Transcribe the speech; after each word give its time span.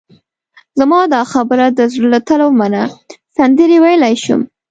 زما 0.79 0.99
دا 1.13 1.21
خبره 1.33 1.65
د 1.69 1.79
زړه 1.93 2.07
له 2.13 2.19
تله 2.27 2.45
ومنه، 2.49 2.83
سندرې 3.37 3.77
ویلای 3.83 4.15
شم. 4.23 4.41